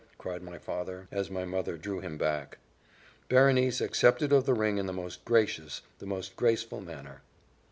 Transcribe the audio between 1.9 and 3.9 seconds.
him back. Berenice